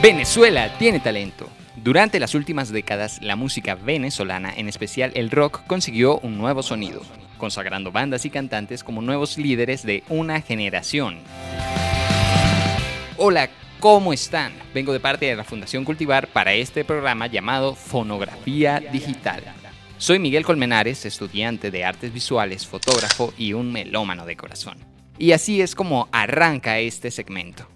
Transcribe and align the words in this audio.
Venezuela 0.00 0.78
tiene 0.78 1.00
talento. 1.00 1.48
Durante 1.74 2.20
las 2.20 2.36
últimas 2.36 2.70
décadas, 2.70 3.18
la 3.20 3.34
música 3.34 3.74
venezolana, 3.74 4.54
en 4.56 4.68
especial 4.68 5.10
el 5.16 5.28
rock, 5.28 5.66
consiguió 5.66 6.20
un 6.20 6.38
nuevo 6.38 6.62
sonido, 6.62 7.02
consagrando 7.36 7.90
bandas 7.90 8.24
y 8.24 8.30
cantantes 8.30 8.84
como 8.84 9.02
nuevos 9.02 9.36
líderes 9.38 9.82
de 9.82 10.04
una 10.08 10.40
generación. 10.40 11.18
Hola, 13.16 13.50
¿cómo 13.80 14.12
están? 14.12 14.52
Vengo 14.72 14.92
de 14.92 15.00
parte 15.00 15.26
de 15.26 15.34
la 15.34 15.42
Fundación 15.42 15.84
Cultivar 15.84 16.28
para 16.28 16.54
este 16.54 16.84
programa 16.84 17.26
llamado 17.26 17.74
Fonografía 17.74 18.78
Digital. 18.78 19.42
Soy 19.98 20.20
Miguel 20.20 20.44
Colmenares, 20.44 21.06
estudiante 21.06 21.72
de 21.72 21.84
artes 21.84 22.12
visuales, 22.12 22.64
fotógrafo 22.68 23.34
y 23.36 23.52
un 23.52 23.72
melómano 23.72 24.26
de 24.26 24.36
corazón. 24.36 24.78
Y 25.18 25.32
así 25.32 25.60
es 25.60 25.74
como 25.74 26.08
arranca 26.12 26.78
este 26.78 27.10
segmento. 27.10 27.66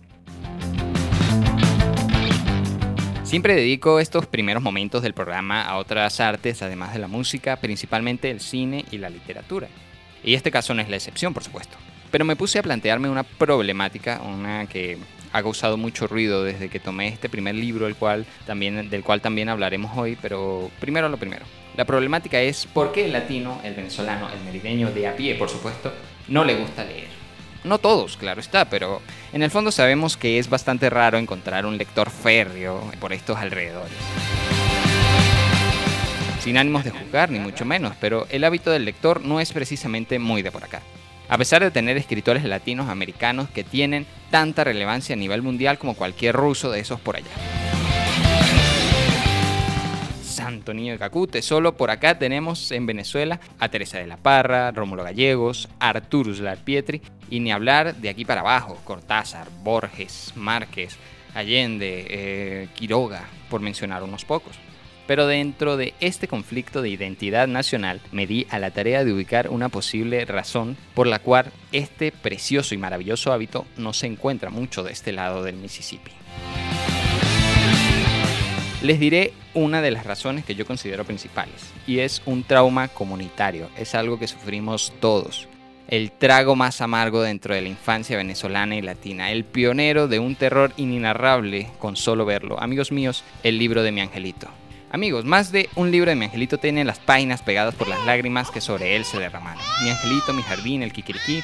Siempre 3.32 3.54
dedico 3.54 3.98
estos 3.98 4.26
primeros 4.26 4.62
momentos 4.62 5.02
del 5.02 5.14
programa 5.14 5.62
a 5.62 5.78
otras 5.78 6.20
artes, 6.20 6.60
además 6.60 6.92
de 6.92 6.98
la 6.98 7.08
música, 7.08 7.56
principalmente 7.56 8.30
el 8.30 8.40
cine 8.40 8.84
y 8.90 8.98
la 8.98 9.08
literatura. 9.08 9.68
Y 10.22 10.34
este 10.34 10.50
caso 10.50 10.74
no 10.74 10.82
es 10.82 10.90
la 10.90 10.96
excepción, 10.96 11.32
por 11.32 11.42
supuesto. 11.42 11.78
Pero 12.10 12.26
me 12.26 12.36
puse 12.36 12.58
a 12.58 12.62
plantearme 12.62 13.08
una 13.08 13.22
problemática, 13.22 14.20
una 14.20 14.66
que 14.66 14.98
ha 15.32 15.42
causado 15.42 15.78
mucho 15.78 16.06
ruido 16.06 16.44
desde 16.44 16.68
que 16.68 16.78
tomé 16.78 17.08
este 17.08 17.30
primer 17.30 17.54
libro, 17.54 17.88
cual 17.98 18.26
también, 18.44 18.90
del 18.90 19.02
cual 19.02 19.22
también 19.22 19.48
hablaremos 19.48 19.96
hoy, 19.96 20.18
pero 20.20 20.70
primero 20.78 21.08
lo 21.08 21.16
primero. 21.16 21.46
La 21.74 21.86
problemática 21.86 22.38
es 22.38 22.66
por 22.66 22.92
qué 22.92 23.06
el 23.06 23.14
latino, 23.14 23.62
el 23.64 23.72
venezolano, 23.72 24.28
el 24.28 24.44
merideño 24.44 24.90
de 24.90 25.08
a 25.08 25.16
pie, 25.16 25.36
por 25.36 25.48
supuesto, 25.48 25.90
no 26.28 26.44
le 26.44 26.56
gusta 26.56 26.84
leer. 26.84 27.21
No 27.64 27.78
todos, 27.78 28.16
claro 28.16 28.40
está, 28.40 28.64
pero 28.64 29.00
en 29.32 29.42
el 29.42 29.50
fondo 29.50 29.70
sabemos 29.70 30.16
que 30.16 30.38
es 30.38 30.48
bastante 30.48 30.90
raro 30.90 31.18
encontrar 31.18 31.64
un 31.64 31.78
lector 31.78 32.10
férreo 32.10 32.90
por 33.00 33.12
estos 33.12 33.38
alrededores. 33.38 33.92
Sin 36.40 36.58
ánimos 36.58 36.82
de 36.82 36.90
juzgar, 36.90 37.30
ni 37.30 37.38
mucho 37.38 37.64
menos, 37.64 37.94
pero 38.00 38.26
el 38.30 38.42
hábito 38.42 38.72
del 38.72 38.84
lector 38.84 39.24
no 39.24 39.38
es 39.38 39.52
precisamente 39.52 40.18
muy 40.18 40.42
de 40.42 40.50
por 40.50 40.64
acá. 40.64 40.82
A 41.28 41.38
pesar 41.38 41.62
de 41.62 41.70
tener 41.70 41.96
escritores 41.96 42.42
latinos 42.44 42.88
americanos 42.88 43.48
que 43.48 43.62
tienen 43.62 44.06
tanta 44.30 44.64
relevancia 44.64 45.14
a 45.14 45.18
nivel 45.18 45.40
mundial 45.40 45.78
como 45.78 45.94
cualquier 45.94 46.34
ruso 46.34 46.70
de 46.72 46.80
esos 46.80 46.98
por 46.98 47.16
allá. 47.16 47.61
Santo 50.32 50.74
Niño 50.74 50.92
de 50.92 50.98
Cacute. 50.98 51.42
Solo 51.42 51.76
por 51.76 51.90
acá 51.90 52.18
tenemos 52.18 52.72
en 52.72 52.86
Venezuela 52.86 53.38
a 53.58 53.68
Teresa 53.68 53.98
de 53.98 54.06
la 54.06 54.16
Parra, 54.16 54.72
Rómulo 54.72 55.04
Gallegos, 55.04 55.68
Artur 55.78 56.28
Uslar 56.28 56.58
Pietri 56.58 57.02
y 57.30 57.40
ni 57.40 57.52
hablar 57.52 57.94
de 57.96 58.08
aquí 58.08 58.24
para 58.24 58.40
abajo, 58.40 58.78
Cortázar, 58.84 59.48
Borges, 59.62 60.32
Márquez, 60.34 60.96
Allende, 61.34 62.06
eh, 62.08 62.68
Quiroga, 62.74 63.28
por 63.48 63.60
mencionar 63.60 64.02
unos 64.02 64.24
pocos. 64.24 64.56
Pero 65.06 65.26
dentro 65.26 65.76
de 65.76 65.94
este 66.00 66.28
conflicto 66.28 66.80
de 66.80 66.88
identidad 66.88 67.46
nacional 67.46 68.00
me 68.12 68.26
di 68.26 68.46
a 68.50 68.58
la 68.58 68.70
tarea 68.70 69.04
de 69.04 69.12
ubicar 69.12 69.50
una 69.50 69.68
posible 69.68 70.24
razón 70.24 70.76
por 70.94 71.06
la 71.06 71.18
cual 71.18 71.52
este 71.72 72.12
precioso 72.12 72.74
y 72.74 72.78
maravilloso 72.78 73.32
hábito 73.32 73.66
no 73.76 73.92
se 73.92 74.06
encuentra 74.06 74.50
mucho 74.50 74.82
de 74.82 74.92
este 74.92 75.12
lado 75.12 75.42
del 75.42 75.56
Mississippi. 75.56 76.12
Les 78.82 78.98
diré 78.98 79.32
una 79.54 79.80
de 79.80 79.92
las 79.92 80.04
razones 80.04 80.44
que 80.44 80.56
yo 80.56 80.66
considero 80.66 81.04
principales, 81.04 81.72
y 81.86 82.00
es 82.00 82.20
un 82.26 82.42
trauma 82.42 82.88
comunitario, 82.88 83.68
es 83.78 83.94
algo 83.94 84.18
que 84.18 84.26
sufrimos 84.26 84.92
todos. 84.98 85.46
El 85.86 86.10
trago 86.10 86.56
más 86.56 86.80
amargo 86.80 87.22
dentro 87.22 87.54
de 87.54 87.60
la 87.60 87.68
infancia 87.68 88.16
venezolana 88.16 88.74
y 88.74 88.82
latina, 88.82 89.30
el 89.30 89.44
pionero 89.44 90.08
de 90.08 90.18
un 90.18 90.34
terror 90.34 90.72
inenarrable 90.76 91.70
con 91.78 91.94
solo 91.94 92.24
verlo. 92.24 92.60
Amigos 92.60 92.90
míos, 92.90 93.22
el 93.44 93.56
libro 93.56 93.84
de 93.84 93.92
mi 93.92 94.00
angelito. 94.00 94.48
Amigos, 94.90 95.24
más 95.24 95.52
de 95.52 95.68
un 95.76 95.92
libro 95.92 96.10
de 96.10 96.16
mi 96.16 96.24
angelito 96.24 96.58
tiene 96.58 96.84
las 96.84 96.98
páginas 96.98 97.40
pegadas 97.40 97.76
por 97.76 97.86
las 97.86 98.04
lágrimas 98.04 98.50
que 98.50 98.60
sobre 98.60 98.96
él 98.96 99.04
se 99.04 99.20
derramaron. 99.20 99.62
Mi 99.84 99.90
angelito, 99.90 100.32
mi 100.32 100.42
jardín, 100.42 100.82
el 100.82 100.92
kikiriki, 100.92 101.40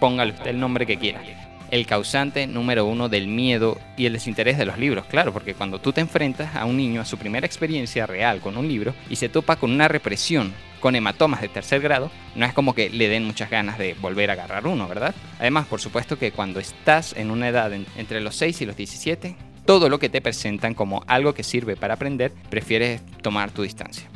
póngale 0.00 0.34
el 0.44 0.58
nombre 0.58 0.86
que 0.86 0.98
quiera 0.98 1.22
el 1.70 1.86
causante 1.86 2.46
número 2.46 2.84
uno 2.84 3.08
del 3.08 3.28
miedo 3.28 3.78
y 3.96 4.06
el 4.06 4.12
desinterés 4.12 4.58
de 4.58 4.66
los 4.66 4.78
libros, 4.78 5.06
claro, 5.06 5.32
porque 5.32 5.54
cuando 5.54 5.80
tú 5.80 5.92
te 5.92 6.00
enfrentas 6.00 6.56
a 6.56 6.64
un 6.64 6.76
niño 6.76 7.00
a 7.00 7.04
su 7.04 7.18
primera 7.18 7.46
experiencia 7.46 8.06
real 8.06 8.40
con 8.40 8.56
un 8.56 8.68
libro 8.68 8.94
y 9.08 9.16
se 9.16 9.28
topa 9.28 9.56
con 9.56 9.70
una 9.70 9.88
represión 9.88 10.52
con 10.80 10.96
hematomas 10.96 11.42
de 11.42 11.48
tercer 11.48 11.80
grado, 11.80 12.10
no 12.34 12.46
es 12.46 12.54
como 12.54 12.74
que 12.74 12.88
le 12.90 13.08
den 13.08 13.24
muchas 13.24 13.50
ganas 13.50 13.78
de 13.78 13.94
volver 14.00 14.30
a 14.30 14.32
agarrar 14.32 14.66
uno, 14.66 14.88
¿verdad? 14.88 15.14
Además, 15.38 15.66
por 15.66 15.80
supuesto 15.80 16.18
que 16.18 16.32
cuando 16.32 16.58
estás 16.58 17.14
en 17.16 17.30
una 17.30 17.48
edad 17.48 17.70
entre 17.72 18.20
los 18.20 18.34
6 18.36 18.62
y 18.62 18.66
los 18.66 18.76
17, 18.76 19.36
todo 19.66 19.88
lo 19.88 19.98
que 19.98 20.08
te 20.08 20.22
presentan 20.22 20.74
como 20.74 21.04
algo 21.06 21.34
que 21.34 21.42
sirve 21.42 21.76
para 21.76 21.94
aprender, 21.94 22.32
prefieres 22.48 23.02
tomar 23.22 23.50
tu 23.50 23.62
distancia. 23.62 24.08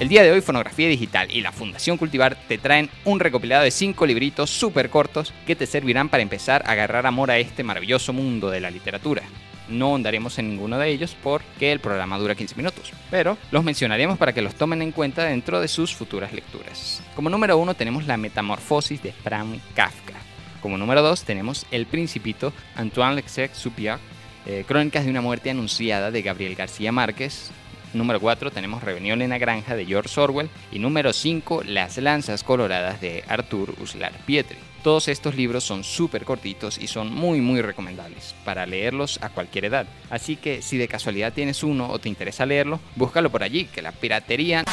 El 0.00 0.08
día 0.08 0.22
de 0.22 0.30
hoy 0.30 0.40
Fonografía 0.40 0.86
Digital 0.86 1.28
y 1.28 1.40
la 1.40 1.50
Fundación 1.50 1.96
Cultivar 1.96 2.36
te 2.46 2.56
traen 2.56 2.88
un 3.04 3.18
recopilado 3.18 3.64
de 3.64 3.72
5 3.72 4.06
libritos 4.06 4.48
súper 4.48 4.90
cortos 4.90 5.34
que 5.44 5.56
te 5.56 5.66
servirán 5.66 6.08
para 6.08 6.22
empezar 6.22 6.62
a 6.64 6.70
agarrar 6.70 7.04
amor 7.04 7.32
a 7.32 7.38
este 7.38 7.64
maravilloso 7.64 8.12
mundo 8.12 8.48
de 8.48 8.60
la 8.60 8.70
literatura. 8.70 9.24
No 9.68 9.96
andaremos 9.96 10.38
en 10.38 10.50
ninguno 10.50 10.78
de 10.78 10.88
ellos 10.88 11.16
porque 11.20 11.72
el 11.72 11.80
programa 11.80 12.16
dura 12.16 12.36
15 12.36 12.54
minutos, 12.54 12.92
pero 13.10 13.36
los 13.50 13.64
mencionaremos 13.64 14.18
para 14.18 14.32
que 14.32 14.40
los 14.40 14.54
tomen 14.54 14.82
en 14.82 14.92
cuenta 14.92 15.24
dentro 15.24 15.60
de 15.60 15.66
sus 15.66 15.92
futuras 15.96 16.32
lecturas. 16.32 17.02
Como 17.16 17.28
número 17.28 17.58
1 17.58 17.74
tenemos 17.74 18.06
La 18.06 18.16
Metamorfosis 18.16 19.02
de 19.02 19.10
Frank 19.10 19.58
Kafka. 19.74 20.14
Como 20.60 20.78
número 20.78 21.02
2 21.02 21.24
tenemos 21.24 21.66
El 21.72 21.86
Principito, 21.86 22.52
Antoine 22.76 23.16
Lexec-Supiac, 23.20 23.98
eh, 24.46 24.64
Crónicas 24.64 25.04
de 25.04 25.10
una 25.10 25.22
muerte 25.22 25.50
anunciada 25.50 26.12
de 26.12 26.22
Gabriel 26.22 26.54
García 26.54 26.92
Márquez, 26.92 27.50
Número 27.94 28.20
4 28.20 28.50
tenemos 28.50 28.82
Rebelión 28.82 29.22
en 29.22 29.30
la 29.30 29.38
Granja 29.38 29.74
de 29.74 29.86
George 29.86 30.20
Orwell. 30.20 30.50
Y 30.70 30.78
número 30.78 31.12
5 31.12 31.62
Las 31.64 31.96
Lanzas 31.98 32.44
Coloradas 32.44 33.00
de 33.00 33.24
Arthur 33.28 33.74
Uslar 33.80 34.12
Pietri. 34.26 34.58
Todos 34.82 35.08
estos 35.08 35.34
libros 35.34 35.64
son 35.64 35.82
súper 35.82 36.24
cortitos 36.24 36.78
y 36.78 36.86
son 36.86 37.12
muy 37.12 37.40
muy 37.40 37.60
recomendables 37.62 38.34
para 38.44 38.64
leerlos 38.64 39.18
a 39.22 39.30
cualquier 39.30 39.64
edad. 39.66 39.86
Así 40.08 40.36
que 40.36 40.62
si 40.62 40.76
de 40.76 40.86
casualidad 40.86 41.32
tienes 41.32 41.62
uno 41.62 41.88
o 41.88 41.98
te 41.98 42.08
interesa 42.08 42.46
leerlo, 42.46 42.78
búscalo 42.94 43.30
por 43.30 43.42
allí, 43.42 43.64
que 43.64 43.82
la 43.82 43.92
piratería 43.92 44.64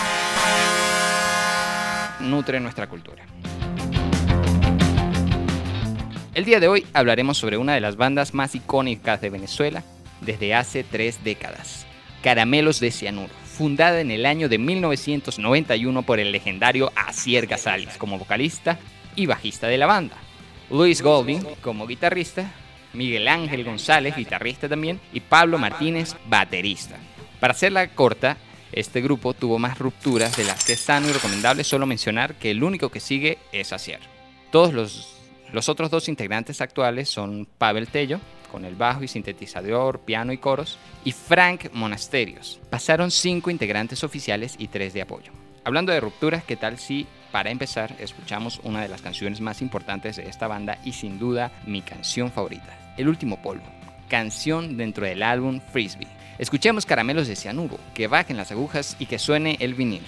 nutre 2.19 2.59
nuestra 2.59 2.87
cultura. 2.87 3.25
El 6.35 6.43
día 6.43 6.59
de 6.59 6.67
hoy 6.67 6.85
hablaremos 6.93 7.37
sobre 7.37 7.57
una 7.57 7.73
de 7.73 7.81
las 7.81 7.95
bandas 7.95 8.33
más 8.33 8.55
icónicas 8.55 9.21
de 9.21 9.29
Venezuela 9.29 9.83
desde 10.21 10.53
hace 10.53 10.83
tres 10.83 11.23
décadas. 11.23 11.84
Caramelos 12.25 12.79
de 12.79 12.89
Cianuro, 12.89 13.31
fundada 13.45 14.01
en 14.01 14.09
el 14.09 14.25
año 14.25 14.49
de 14.49 14.57
1991 14.57 16.01
por 16.01 16.19
el 16.19 16.31
legendario 16.31 16.91
Asier 16.95 17.45
Gazales 17.45 17.99
como 17.99 18.17
vocalista 18.17 18.79
y 19.15 19.27
bajista 19.27 19.67
de 19.67 19.77
la 19.77 19.85
banda, 19.85 20.17
Luis 20.71 21.03
Golding 21.03 21.43
como 21.61 21.85
guitarrista, 21.85 22.51
Miguel 22.93 23.27
Ángel 23.27 23.63
González, 23.63 24.15
guitarrista 24.15 24.67
también, 24.67 24.99
y 25.13 25.19
Pablo 25.19 25.59
Martínez, 25.59 26.15
baterista. 26.25 26.95
Para 27.39 27.51
hacerla 27.51 27.89
corta, 27.89 28.37
este 28.71 29.01
grupo 29.01 29.35
tuvo 29.35 29.59
más 29.59 29.77
rupturas 29.77 30.35
de 30.35 30.45
las 30.45 30.65
que 30.65 30.73
es 30.73 30.79
sano 30.79 31.07
y 31.07 31.11
recomendable 31.11 31.63
solo 31.63 31.85
mencionar 31.85 32.33
que 32.33 32.49
el 32.49 32.63
único 32.63 32.89
que 32.89 33.01
sigue 33.01 33.37
es 33.51 33.71
Asier. 33.71 33.99
Todos 34.51 34.73
los, 34.73 35.19
los 35.53 35.69
otros 35.69 35.91
dos 35.91 36.09
integrantes 36.09 36.59
actuales 36.59 37.07
son 37.07 37.47
Pavel 37.59 37.87
Tello, 37.87 38.19
con 38.55 38.63
el 38.63 38.75
bajo 38.75 39.03
y 39.03 39.09
sintetizador, 39.09 39.99
piano 39.99 40.31
y 40.31 40.37
coros, 40.37 40.77
y 41.03 41.11
Frank 41.11 41.73
Monasterios. 41.73 42.61
Pasaron 42.69 43.11
cinco 43.11 43.49
integrantes 43.49 44.01
oficiales 44.01 44.55
y 44.57 44.69
tres 44.69 44.93
de 44.93 45.01
apoyo. 45.01 45.33
Hablando 45.65 45.91
de 45.91 45.99
rupturas, 45.99 46.45
¿qué 46.45 46.55
tal 46.55 46.79
si 46.79 47.05
para 47.33 47.51
empezar 47.51 47.93
escuchamos 47.99 48.61
una 48.63 48.81
de 48.81 48.87
las 48.87 49.01
canciones 49.01 49.41
más 49.41 49.61
importantes 49.61 50.15
de 50.15 50.29
esta 50.29 50.47
banda 50.47 50.77
y 50.85 50.93
sin 50.93 51.19
duda 51.19 51.51
mi 51.65 51.81
canción 51.81 52.31
favorita, 52.31 52.93
El 52.95 53.09
último 53.09 53.41
polvo, 53.41 53.65
canción 54.07 54.77
dentro 54.77 55.05
del 55.05 55.21
álbum 55.21 55.59
Frisbee. 55.73 56.07
Escuchemos 56.39 56.85
Caramelos 56.85 57.27
de 57.27 57.35
Cianuro, 57.35 57.77
que 57.93 58.07
bajen 58.07 58.37
las 58.37 58.53
agujas 58.53 58.95
y 58.99 59.07
que 59.07 59.19
suene 59.19 59.57
el 59.59 59.73
vinil. 59.73 60.03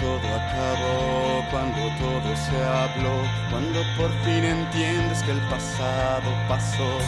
Todo 0.00 0.34
acabó, 0.34 1.44
cuando 1.50 1.78
todo 1.98 2.34
se 2.36 2.56
habló, 2.64 3.22
cuando 3.50 3.82
por 3.96 4.10
fin 4.24 4.44
entiendes 4.44 5.22
que 5.22 5.32
el 5.32 5.40
pasado 5.48 6.30
pasó. 6.48 6.98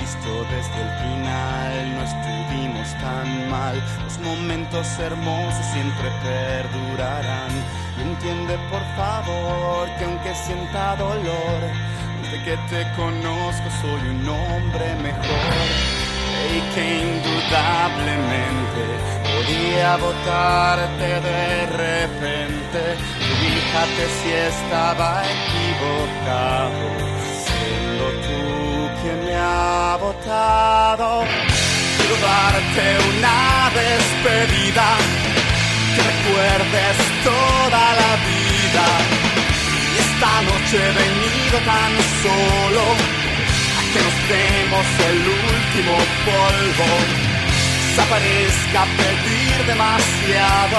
Visto 0.00 0.44
desde 0.50 0.80
el 0.82 0.90
final, 0.98 1.94
no 1.94 2.02
estuvimos 2.02 2.88
tan 3.00 3.28
mal. 3.50 3.76
Los 4.02 4.18
momentos 4.18 4.98
hermosos 4.98 5.64
siempre 5.66 6.10
perdurarán. 6.22 7.52
Y 7.98 8.02
entiende 8.02 8.58
por 8.70 8.82
favor 8.96 9.88
que 9.98 10.04
aunque 10.04 10.34
sienta 10.34 10.96
dolor, 10.96 11.60
desde 12.22 12.42
que 12.44 12.56
te 12.68 12.90
conozco 12.96 13.70
soy 13.80 14.08
un 14.10 14.28
hombre 14.28 14.94
mejor. 14.96 15.66
Y 16.56 16.58
que 16.74 16.84
indudablemente 17.02 18.82
podía 19.42 19.96
votarte 19.96 21.20
de 21.20 21.66
repente. 21.66 22.80
Fíjate 23.40 24.02
si 24.22 24.30
estaba 24.32 25.22
equivocado, 25.24 26.84
siendo 27.44 28.04
tú 28.24 29.02
quien 29.02 29.24
me 29.24 29.34
ha 29.34 29.96
votado. 30.00 31.24
Quiero 31.96 32.16
darte 32.26 32.84
una 33.10 33.70
despedida, 33.80 34.88
que 35.94 36.02
recuerdes 36.12 36.96
toda 37.24 37.84
la 38.00 38.12
vida. 38.28 38.86
Y 39.92 39.98
esta 40.06 40.32
noche 40.42 40.76
he 40.76 40.92
venido 41.02 41.58
tan 41.64 41.92
solo 42.22 42.84
a 43.76 43.82
que 43.92 43.98
nos 44.06 44.16
demos 44.28 44.86
el 45.10 45.18
último 45.28 45.94
polvo 46.26 47.31
desaparezca 47.92 48.86
pedir 48.96 49.66
demasiado. 49.66 50.78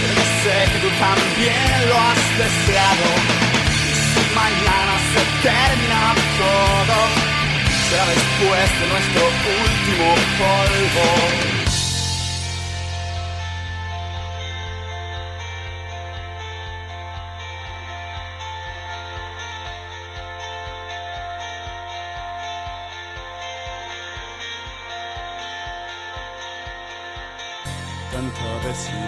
Pero 0.00 0.22
sé 0.42 0.72
que 0.72 0.78
tú 0.80 0.90
también 0.98 1.88
lo 1.88 1.96
has 1.96 2.22
deseado. 2.38 3.06
Y 3.86 3.94
si 3.94 4.34
mañana 4.34 4.94
se 5.12 5.22
termina 5.46 6.14
todo, 6.38 6.96
será 7.88 8.06
después 8.06 8.80
de 8.80 8.86
nuestro 8.88 9.22
último 9.62 10.14
polvo. 10.38 11.59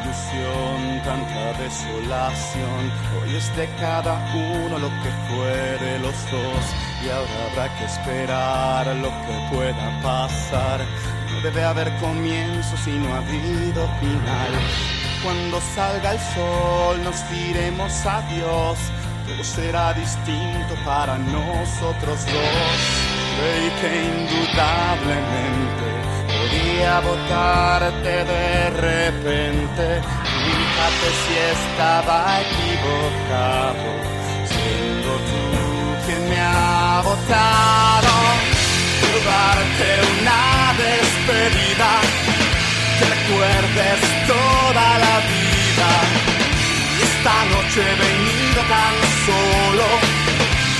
Desilusión, 0.04 1.00
tanta 1.04 1.52
desolación. 1.62 2.92
Hoy 3.20 3.36
es 3.36 3.56
de 3.56 3.68
cada 3.78 4.14
uno 4.34 4.78
lo 4.78 4.88
que 4.88 5.10
fue 5.28 5.78
de 5.78 5.98
los 6.00 6.14
dos. 6.30 6.64
Y 7.04 7.08
ahora 7.08 7.50
habrá 7.50 7.78
que 7.78 7.84
esperar 7.84 8.86
lo 8.96 9.08
que 9.08 9.48
pueda 9.54 10.00
pasar. 10.02 10.80
No 11.32 11.40
debe 11.42 11.64
haber 11.64 11.92
comienzo 11.98 12.76
si 12.78 12.90
no 12.90 13.14
ha 13.14 13.18
habido 13.18 13.88
final. 14.00 14.52
Cuando 15.22 15.60
salga 15.74 16.12
el 16.12 16.18
sol 16.18 17.02
nos 17.04 17.30
diremos 17.30 17.92
adiós. 18.04 18.78
Todo 19.26 19.44
será 19.44 19.92
distinto 19.94 20.74
para 20.84 21.16
nosotros 21.16 22.26
dos. 22.26 22.80
Y 23.58 23.70
que 23.80 24.04
indudablemente 24.04 25.91
podía 26.72 27.00
votarte 27.00 28.24
de 28.24 28.70
repente. 28.70 30.00
Fíjate 30.44 31.08
si 31.22 31.34
estaba 31.56 32.40
equivocado, 32.40 33.88
siendo 34.46 35.10
tú 35.28 36.06
quien 36.06 36.28
me 36.28 36.40
ha 36.40 37.02
votado. 37.04 38.12
Darte 39.24 39.88
una 40.18 40.74
despedida, 40.82 41.90
que 42.98 43.04
recuerdes 43.04 44.00
toda 44.26 44.98
la 44.98 45.16
vida. 45.30 45.90
Y 46.98 47.02
esta 47.02 47.36
noche 47.54 47.80
he 47.82 47.96
venido 48.06 48.60
tan 48.76 48.94
solo 49.26 49.86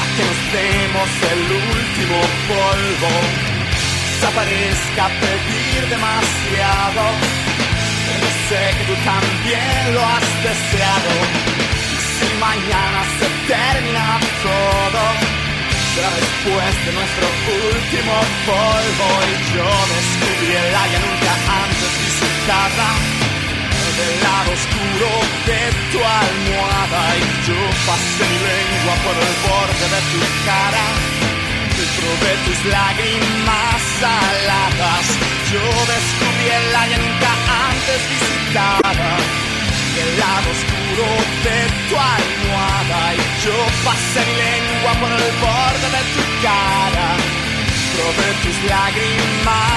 a 0.00 0.05
que 0.15 0.25
nos 0.29 0.41
demos 0.53 1.11
el 1.33 1.43
último 1.53 2.19
polvo 2.49 3.62
desaparezca 4.23 5.09
pedir 5.21 5.89
demasiado. 5.89 7.03
Pero 8.07 8.29
sé 8.49 8.63
que 8.79 8.85
tú 8.87 8.95
también 9.03 9.95
lo 9.95 10.01
has 10.01 10.29
deseado. 10.47 11.11
Si 12.15 12.29
mañana 12.39 13.01
se 13.19 13.29
termina 13.51 14.21
todo, 14.47 15.03
será 15.95 16.11
después 16.23 16.73
de 16.87 16.93
nuestro 16.99 17.27
último 17.75 18.15
polvo. 18.47 19.09
Y 19.27 19.57
yo 19.57 19.71
descubrí 19.91 20.55
el 20.55 20.75
área 20.75 21.01
nunca 21.03 21.33
antes 21.63 21.93
visitada. 22.05 22.89
Del 23.99 24.15
lado 24.23 24.53
oscuro 24.53 25.11
de 25.47 25.61
tu 25.93 25.99
almohada 25.99 27.03
y 27.19 27.47
yo 27.47 27.61
pasé 27.87 28.25
mi 28.31 28.39
lengua 28.39 28.95
por 29.05 29.17
el 29.19 29.35
borde 29.45 29.87
de 29.95 30.01
tu 30.13 30.21
cara 30.47 31.22
de 31.82 32.37
tus 32.46 32.64
lágrimas 32.67 33.82
saladas. 33.99 35.05
Yo 35.50 35.64
descubrí 35.90 36.46
el 36.49 36.76
área 36.76 36.99
nunca 36.99 37.31
antes 37.70 38.00
visitada. 38.08 39.17
El 40.02 40.19
lado 40.19 40.49
oscuro 40.56 41.08
de 41.43 41.58
tu 41.88 41.96
almohada. 41.99 43.14
Y 43.14 43.44
yo 43.44 43.56
pasé 43.84 44.20
mi 44.29 44.34
lengua 44.46 44.93
por 45.00 45.11
el 45.11 45.32
borde 45.43 45.88
de 45.96 46.02
tu 46.14 46.23
cara. 46.46 47.08
Probé 47.96 48.28
tus 48.43 48.70
lágrimas 48.70 49.72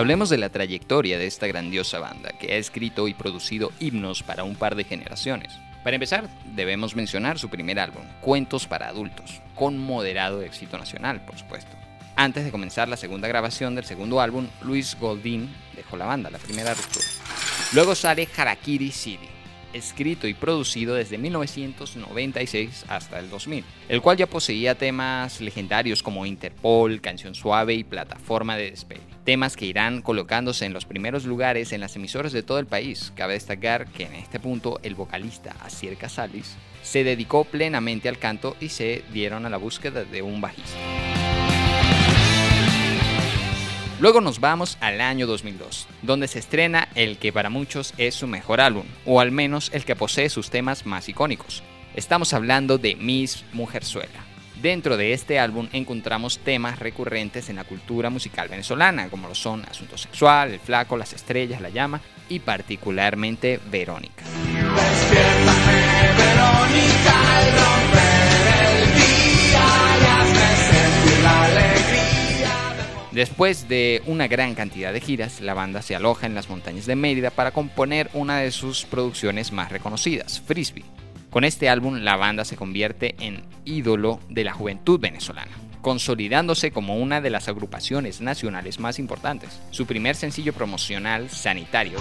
Hablemos 0.00 0.30
de 0.30 0.38
la 0.38 0.48
trayectoria 0.48 1.18
de 1.18 1.26
esta 1.26 1.46
grandiosa 1.46 1.98
banda, 1.98 2.30
que 2.30 2.54
ha 2.54 2.56
escrito 2.56 3.06
y 3.06 3.12
producido 3.12 3.70
himnos 3.80 4.22
para 4.22 4.44
un 4.44 4.56
par 4.56 4.74
de 4.74 4.84
generaciones. 4.84 5.52
Para 5.84 5.96
empezar, 5.96 6.26
debemos 6.54 6.96
mencionar 6.96 7.38
su 7.38 7.50
primer 7.50 7.78
álbum, 7.78 8.04
Cuentos 8.22 8.66
para 8.66 8.88
Adultos, 8.88 9.42
con 9.54 9.76
moderado 9.76 10.40
éxito 10.40 10.78
nacional, 10.78 11.20
por 11.26 11.36
supuesto. 11.36 11.76
Antes 12.16 12.46
de 12.46 12.50
comenzar 12.50 12.88
la 12.88 12.96
segunda 12.96 13.28
grabación 13.28 13.74
del 13.74 13.84
segundo 13.84 14.22
álbum, 14.22 14.46
Luis 14.62 14.96
Goldín 14.98 15.54
dejó 15.76 15.98
la 15.98 16.06
banda, 16.06 16.30
la 16.30 16.38
primera 16.38 16.72
ruptura. 16.72 17.04
Luego 17.74 17.94
sale 17.94 18.26
Harakiri 18.34 18.92
City, 18.92 19.28
escrito 19.72 20.26
y 20.26 20.34
producido 20.34 20.94
desde 20.94 21.18
1996 21.18 22.84
hasta 22.88 23.18
el 23.18 23.30
2000, 23.30 23.64
el 23.88 24.00
cual 24.00 24.16
ya 24.16 24.26
poseía 24.26 24.74
temas 24.74 25.40
legendarios 25.40 26.02
como 26.02 26.26
Interpol, 26.26 27.00
Canción 27.00 27.34
Suave 27.34 27.74
y 27.74 27.84
Plataforma 27.84 28.56
de 28.56 28.70
Despegue. 28.70 29.00
Temas 29.24 29.56
que 29.56 29.66
irán 29.66 30.02
colocándose 30.02 30.64
en 30.64 30.72
los 30.72 30.86
primeros 30.86 31.24
lugares 31.24 31.72
en 31.72 31.80
las 31.80 31.96
emisoras 31.96 32.32
de 32.32 32.42
todo 32.42 32.58
el 32.58 32.66
país. 32.66 33.12
Cabe 33.14 33.34
destacar 33.34 33.86
que 33.86 34.04
en 34.04 34.14
este 34.14 34.40
punto 34.40 34.80
el 34.82 34.94
vocalista 34.94 35.54
Asier 35.62 35.96
Casalis 35.96 36.56
se 36.82 37.04
dedicó 37.04 37.44
plenamente 37.44 38.08
al 38.08 38.18
canto 38.18 38.56
y 38.60 38.70
se 38.70 39.04
dieron 39.12 39.46
a 39.46 39.50
la 39.50 39.58
búsqueda 39.58 40.04
de 40.04 40.22
un 40.22 40.40
bajista. 40.40 41.09
Luego 44.00 44.22
nos 44.22 44.40
vamos 44.40 44.78
al 44.80 45.02
año 45.02 45.26
2002, 45.26 45.86
donde 46.00 46.26
se 46.26 46.38
estrena 46.38 46.88
el 46.94 47.18
que 47.18 47.34
para 47.34 47.50
muchos 47.50 47.92
es 47.98 48.14
su 48.14 48.26
mejor 48.26 48.62
álbum, 48.62 48.86
o 49.04 49.20
al 49.20 49.30
menos 49.30 49.70
el 49.74 49.84
que 49.84 49.94
posee 49.94 50.30
sus 50.30 50.48
temas 50.48 50.86
más 50.86 51.10
icónicos. 51.10 51.62
Estamos 51.94 52.32
hablando 52.32 52.78
de 52.78 52.96
Miss 52.96 53.44
Mujerzuela. 53.52 54.24
Dentro 54.62 54.96
de 54.96 55.12
este 55.12 55.38
álbum 55.38 55.68
encontramos 55.74 56.38
temas 56.38 56.78
recurrentes 56.78 57.50
en 57.50 57.56
la 57.56 57.64
cultura 57.64 58.08
musical 58.08 58.48
venezolana, 58.48 59.10
como 59.10 59.28
lo 59.28 59.34
son 59.34 59.66
Asunto 59.66 59.98
Sexual, 59.98 60.52
El 60.52 60.60
Flaco, 60.60 60.96
Las 60.96 61.12
Estrellas, 61.12 61.60
La 61.60 61.68
Llama 61.68 62.00
y 62.30 62.38
particularmente 62.38 63.60
Verónica. 63.70 64.24
Después 73.12 73.68
de 73.68 74.02
una 74.06 74.28
gran 74.28 74.54
cantidad 74.54 74.92
de 74.92 75.00
giras, 75.00 75.40
la 75.40 75.52
banda 75.52 75.82
se 75.82 75.96
aloja 75.96 76.26
en 76.26 76.36
las 76.36 76.48
montañas 76.48 76.86
de 76.86 76.94
Mérida 76.94 77.30
para 77.30 77.50
componer 77.50 78.08
una 78.14 78.38
de 78.38 78.52
sus 78.52 78.84
producciones 78.84 79.50
más 79.50 79.72
reconocidas, 79.72 80.40
Frisbee. 80.46 80.84
Con 81.28 81.42
este 81.42 81.68
álbum, 81.68 81.98
la 81.98 82.16
banda 82.16 82.44
se 82.44 82.56
convierte 82.56 83.16
en 83.18 83.42
ídolo 83.64 84.20
de 84.28 84.44
la 84.44 84.52
juventud 84.52 85.00
venezolana, 85.00 85.50
consolidándose 85.80 86.70
como 86.70 86.98
una 86.98 87.20
de 87.20 87.30
las 87.30 87.48
agrupaciones 87.48 88.20
nacionales 88.20 88.78
más 88.78 89.00
importantes. 89.00 89.60
Su 89.72 89.86
primer 89.86 90.14
sencillo 90.14 90.52
promocional, 90.52 91.30
Sanitario, 91.30 91.98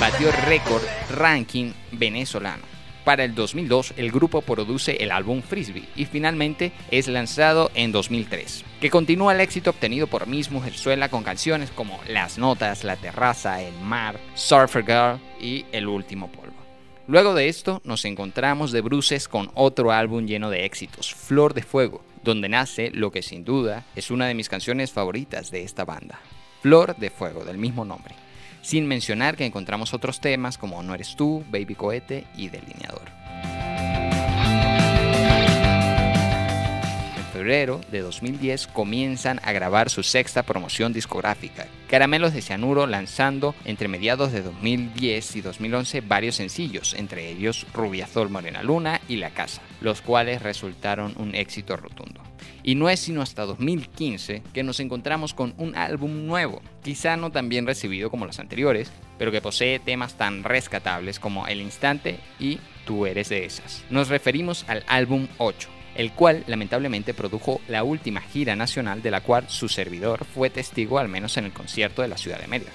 batió 0.00 0.32
récord 0.46 0.82
ranking 1.10 1.72
venezolano 1.90 2.75
para 3.06 3.22
el 3.22 3.36
2002, 3.36 3.94
el 3.98 4.10
grupo 4.10 4.42
produce 4.42 4.96
el 4.96 5.12
álbum 5.12 5.40
Frisbee 5.40 5.88
y 5.94 6.06
finalmente 6.06 6.72
es 6.90 7.06
lanzado 7.06 7.70
en 7.76 7.92
2003, 7.92 8.64
que 8.80 8.90
continúa 8.90 9.32
el 9.32 9.40
éxito 9.40 9.70
obtenido 9.70 10.08
por 10.08 10.26
Miss 10.26 10.50
Mujerzuela 10.50 11.08
con 11.08 11.22
canciones 11.22 11.70
como 11.70 12.00
Las 12.08 12.36
Notas, 12.36 12.82
La 12.82 12.96
Terraza, 12.96 13.62
El 13.62 13.74
Mar, 13.74 14.18
Surfer 14.34 14.84
Girl 14.84 15.20
y 15.40 15.66
El 15.70 15.86
Último 15.86 16.32
Polvo. 16.32 16.56
Luego 17.06 17.34
de 17.34 17.48
esto, 17.48 17.80
nos 17.84 18.04
encontramos 18.04 18.72
de 18.72 18.80
bruces 18.80 19.28
con 19.28 19.52
otro 19.54 19.92
álbum 19.92 20.26
lleno 20.26 20.50
de 20.50 20.64
éxitos, 20.64 21.14
Flor 21.14 21.54
de 21.54 21.62
Fuego, 21.62 22.02
donde 22.24 22.48
nace 22.48 22.90
lo 22.90 23.12
que 23.12 23.22
sin 23.22 23.44
duda 23.44 23.84
es 23.94 24.10
una 24.10 24.26
de 24.26 24.34
mis 24.34 24.48
canciones 24.48 24.90
favoritas 24.90 25.52
de 25.52 25.62
esta 25.62 25.84
banda, 25.84 26.18
Flor 26.60 26.96
de 26.96 27.10
Fuego, 27.10 27.44
del 27.44 27.56
mismo 27.56 27.84
nombre 27.84 28.25
sin 28.66 28.88
mencionar 28.88 29.36
que 29.36 29.46
encontramos 29.46 29.94
otros 29.94 30.18
temas 30.18 30.58
como 30.58 30.82
No 30.82 30.92
eres 30.92 31.14
tú, 31.14 31.44
Baby 31.52 31.76
Cohete 31.76 32.26
y 32.36 32.48
Delineador. 32.48 33.12
En 37.16 37.24
febrero 37.32 37.80
de 37.92 38.00
2010 38.00 38.66
comienzan 38.66 39.38
a 39.44 39.52
grabar 39.52 39.88
su 39.88 40.02
sexta 40.02 40.42
promoción 40.42 40.92
discográfica, 40.92 41.68
Caramelos 41.88 42.32
de 42.32 42.42
Cianuro 42.42 42.88
lanzando 42.88 43.54
entre 43.64 43.86
mediados 43.86 44.32
de 44.32 44.42
2010 44.42 45.36
y 45.36 45.40
2011 45.42 46.00
varios 46.00 46.34
sencillos, 46.34 46.94
entre 46.94 47.30
ellos 47.30 47.68
Rubiazol 47.72 48.30
Morena 48.30 48.64
Luna 48.64 49.00
y 49.06 49.18
La 49.18 49.30
Casa, 49.30 49.62
los 49.80 50.02
cuales 50.02 50.42
resultaron 50.42 51.14
un 51.18 51.36
éxito 51.36 51.76
rotundo. 51.76 52.25
Y 52.66 52.74
no 52.74 52.90
es 52.90 53.00
sino 53.00 53.22
hasta 53.22 53.46
2015 53.46 54.42
que 54.52 54.62
nos 54.62 54.80
encontramos 54.80 55.32
con 55.32 55.54
un 55.56 55.74
álbum 55.76 56.26
nuevo, 56.26 56.60
quizá 56.82 57.16
no 57.16 57.30
tan 57.30 57.48
bien 57.48 57.66
recibido 57.66 58.10
como 58.10 58.26
los 58.26 58.40
anteriores, 58.40 58.90
pero 59.18 59.30
que 59.30 59.40
posee 59.40 59.78
temas 59.78 60.18
tan 60.18 60.44
rescatables 60.44 61.18
como 61.18 61.46
El 61.46 61.62
Instante 61.62 62.18
y 62.38 62.58
Tú 62.86 63.04
eres 63.04 63.28
de 63.28 63.44
esas. 63.44 63.84
Nos 63.90 64.08
referimos 64.08 64.64
al 64.68 64.84
álbum 64.86 65.26
8, 65.38 65.68
el 65.96 66.12
cual 66.12 66.44
lamentablemente 66.46 67.14
produjo 67.14 67.60
la 67.68 67.82
última 67.82 68.20
gira 68.20 68.54
nacional 68.54 69.02
de 69.02 69.10
la 69.10 69.22
cual 69.22 69.46
su 69.48 69.68
servidor 69.68 70.24
fue 70.24 70.50
testigo 70.50 70.98
al 70.98 71.08
menos 71.08 71.36
en 71.36 71.46
el 71.46 71.52
concierto 71.52 72.02
de 72.02 72.08
la 72.08 72.16
Ciudad 72.16 72.40
de 72.40 72.46
Mérida 72.46 72.70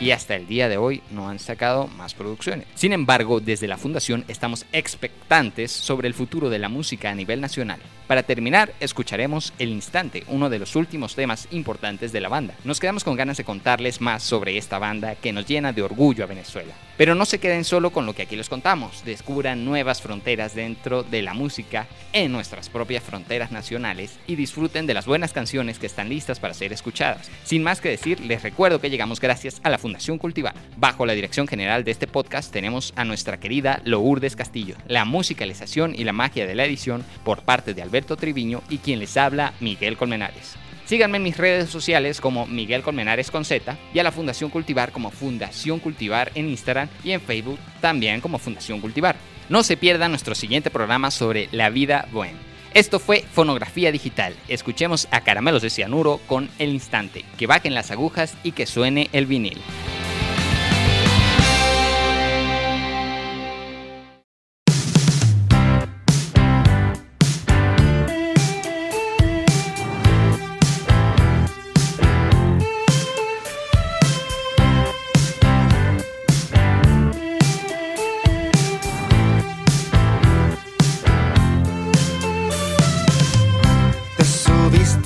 y 0.00 0.10
hasta 0.10 0.34
el 0.36 0.46
día 0.46 0.68
de 0.68 0.76
hoy 0.76 1.02
no 1.10 1.28
han 1.28 1.38
sacado 1.38 1.86
más 1.86 2.14
producciones. 2.14 2.66
Sin 2.74 2.92
embargo, 2.92 3.40
desde 3.40 3.68
la 3.68 3.78
fundación 3.78 4.24
estamos 4.28 4.66
expectantes 4.72 5.72
sobre 5.72 6.08
el 6.08 6.14
futuro 6.14 6.50
de 6.50 6.58
la 6.58 6.68
música 6.68 7.10
a 7.10 7.14
nivel 7.14 7.40
nacional. 7.40 7.80
Para 8.06 8.22
terminar, 8.22 8.72
escucharemos 8.78 9.52
El 9.58 9.70
Instante, 9.70 10.22
uno 10.28 10.48
de 10.48 10.60
los 10.60 10.76
últimos 10.76 11.16
temas 11.16 11.48
importantes 11.50 12.12
de 12.12 12.20
la 12.20 12.28
banda. 12.28 12.54
Nos 12.62 12.78
quedamos 12.78 13.02
con 13.02 13.16
ganas 13.16 13.36
de 13.36 13.44
contarles 13.44 14.00
más 14.00 14.22
sobre 14.22 14.56
esta 14.56 14.78
banda 14.78 15.16
que 15.16 15.32
nos 15.32 15.46
llena 15.46 15.72
de 15.72 15.82
orgullo 15.82 16.22
a 16.22 16.28
Venezuela. 16.28 16.72
Pero 16.96 17.16
no 17.16 17.24
se 17.26 17.40
queden 17.40 17.64
solo 17.64 17.90
con 17.90 18.06
lo 18.06 18.14
que 18.14 18.22
aquí 18.22 18.36
les 18.36 18.48
contamos, 18.48 19.04
descubran 19.04 19.64
nuevas 19.64 20.00
fronteras 20.00 20.54
dentro 20.54 21.02
de 21.02 21.22
la 21.22 21.34
música 21.34 21.88
en 22.12 22.30
nuestras 22.30 22.68
propias 22.68 23.02
fronteras 23.02 23.50
nacionales 23.50 24.18
y 24.26 24.36
disfruten 24.36 24.86
de 24.86 24.94
las 24.94 25.06
buenas 25.06 25.32
canciones 25.32 25.78
que 25.78 25.86
están 25.86 26.08
listas 26.08 26.38
para 26.38 26.54
ser 26.54 26.72
escuchadas. 26.72 27.28
Sin 27.42 27.64
más 27.64 27.80
que 27.80 27.90
decir, 27.90 28.20
les 28.20 28.42
recuerdo 28.42 28.80
que 28.80 28.88
llegamos 28.88 29.20
gracias 29.20 29.60
a 29.64 29.70
la 29.70 29.78
Fundación 29.86 30.18
Cultivar. 30.18 30.52
Bajo 30.76 31.06
la 31.06 31.12
dirección 31.12 31.46
general 31.46 31.84
de 31.84 31.92
este 31.92 32.08
podcast 32.08 32.52
tenemos 32.52 32.92
a 32.96 33.04
nuestra 33.04 33.38
querida 33.38 33.80
Lourdes 33.84 34.34
Castillo, 34.34 34.74
la 34.88 35.04
musicalización 35.04 35.94
y 35.94 36.02
la 36.02 36.12
magia 36.12 36.44
de 36.44 36.56
la 36.56 36.64
edición 36.64 37.04
por 37.24 37.42
parte 37.42 37.72
de 37.72 37.82
Alberto 37.82 38.16
Triviño 38.16 38.62
y 38.68 38.78
quien 38.78 38.98
les 38.98 39.16
habla 39.16 39.52
Miguel 39.60 39.96
Colmenares. 39.96 40.56
Síganme 40.86 41.18
en 41.18 41.22
mis 41.22 41.36
redes 41.36 41.70
sociales 41.70 42.20
como 42.20 42.48
Miguel 42.48 42.82
Colmenares 42.82 43.30
con 43.30 43.44
Z 43.44 43.78
y 43.94 44.00
a 44.00 44.02
la 44.02 44.10
Fundación 44.10 44.50
Cultivar 44.50 44.90
como 44.90 45.12
Fundación 45.12 45.78
Cultivar 45.78 46.32
en 46.34 46.48
Instagram 46.48 46.88
y 47.04 47.12
en 47.12 47.20
Facebook 47.20 47.60
también 47.80 48.20
como 48.20 48.40
Fundación 48.40 48.80
Cultivar. 48.80 49.14
No 49.48 49.62
se 49.62 49.76
pierdan 49.76 50.10
nuestro 50.10 50.34
siguiente 50.34 50.68
programa 50.68 51.12
sobre 51.12 51.48
la 51.52 51.70
vida 51.70 52.08
bohem. 52.10 52.34
Esto 52.76 53.00
fue 53.00 53.24
Fonografía 53.32 53.90
Digital. 53.90 54.36
Escuchemos 54.48 55.08
a 55.10 55.22
Caramelos 55.22 55.62
de 55.62 55.70
Cianuro 55.70 56.20
con 56.26 56.50
El 56.58 56.74
Instante, 56.74 57.24
que 57.38 57.46
bajen 57.46 57.72
las 57.72 57.90
agujas 57.90 58.36
y 58.42 58.52
que 58.52 58.66
suene 58.66 59.08
el 59.14 59.24
vinil. 59.24 59.62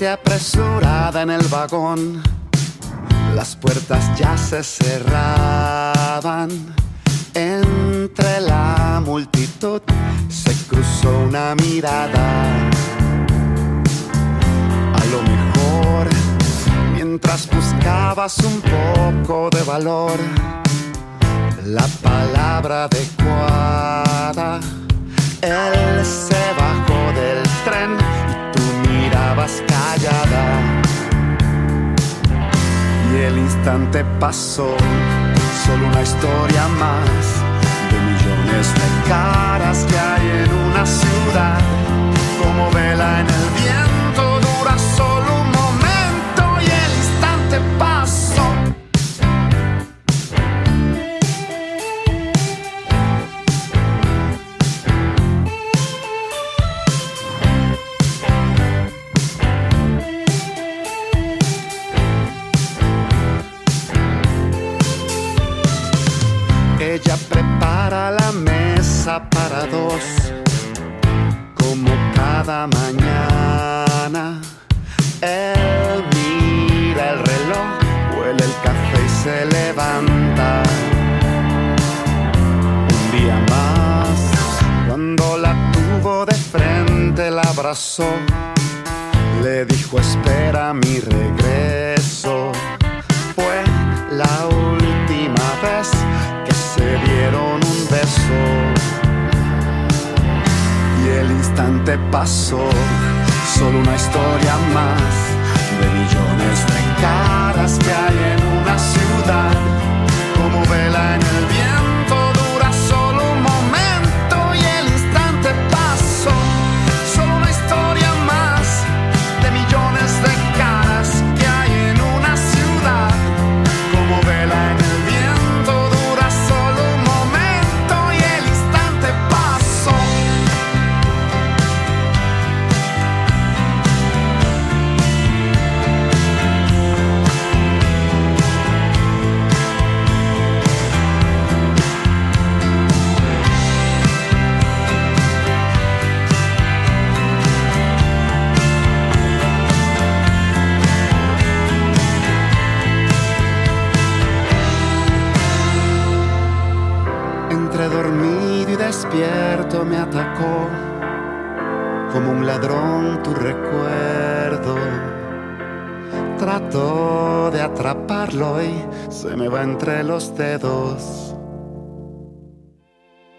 Apresurada 0.09 1.23
en 1.23 1.31
el 1.31 1.47
vagón. 1.49 2.23
Las 3.35 3.57
puertas 3.57 4.19
ya 4.19 4.37
se 4.37 4.63
cerraban. 4.63 6.51
Entre 7.35 8.41
la 8.41 9.03
multitud 9.05 9.83
se 10.29 10.53
cruzó 10.69 11.11
una 11.29 11.55
mirada. 11.55 12.71
A 14.95 15.05
lo 15.13 15.23
mejor, 15.23 16.09
mientras 16.95 17.49
buscabas 17.51 18.39
un 18.39 18.63
poco 18.63 19.51
de 19.51 19.63
valor, 19.63 20.19
la 21.65 21.87
palabra 22.03 22.85
adecuada, 22.85 24.61
él 25.43 26.05
se 26.05 26.43
bajó 26.59 27.13
del 27.13 27.43
tren 27.65 28.10
callada. 29.37 30.83
Y 33.13 33.17
el 33.23 33.39
instante 33.39 34.05
pasó, 34.19 34.77
solo 35.65 35.87
una 35.87 36.03
historia 36.03 36.67
más 36.79 37.25
de 37.91 37.99
millones 38.01 38.80
cada 72.45 72.67
mañana. 72.67 74.41
Él 75.21 76.03
mira 76.15 77.11
el 77.13 77.19
reloj, 77.19 77.69
huele 78.17 78.45
el 78.45 78.55
café 78.65 78.99
y 79.05 79.11
se 79.23 79.47
levanta. 79.57 80.63
Un 82.89 83.11
día 83.13 83.39
más, 83.51 84.19
cuando 84.89 85.37
la 85.37 85.55
tuvo 85.73 86.25
de 86.25 86.35
frente, 86.35 87.31
la 87.31 87.43
abrazó. 87.43 88.11
Le 89.43 89.67
dijo, 89.67 89.99
espera 89.99 90.73
mi 90.73 90.99
regreso. 91.01 92.00
pasó, 101.99 102.61
solo 103.59 103.79
una 103.79 103.95
historia 103.97 104.57
más. 104.73 105.30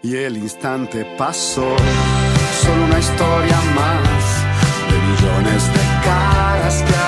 Y 0.02 0.16
el 0.16 0.36
instante 0.36 1.04
pasó, 1.16 1.76
solo 2.60 2.84
una 2.84 2.98
historia 2.98 3.56
más 3.76 4.24
de 4.90 4.98
millones 4.98 5.66
de 5.68 5.80
caras 6.04 6.82
que 6.82 7.01